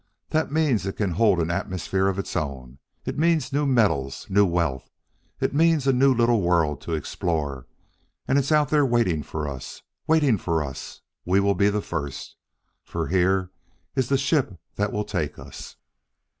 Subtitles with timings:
[0.29, 2.79] That means it can hold an atmosphere of its own.
[3.05, 4.89] It means new metals, new wealth.
[5.39, 7.67] It means a new little world to explore,
[8.27, 9.83] and it's out there waiting for us.
[10.07, 12.35] Waiting for us; we will be the first.
[12.83, 13.51] For here
[13.95, 15.75] is the ship that will take us.